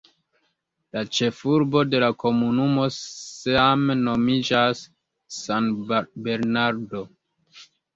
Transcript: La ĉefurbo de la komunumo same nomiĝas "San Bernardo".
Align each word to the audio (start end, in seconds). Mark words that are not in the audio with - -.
La 0.95 1.03
ĉefurbo 1.17 1.83
de 1.91 1.99
la 2.05 2.09
komunumo 2.25 2.87
same 2.97 3.99
nomiĝas 4.03 4.85
"San 5.41 5.73
Bernardo". 6.29 7.09